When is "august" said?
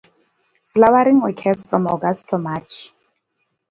1.85-2.29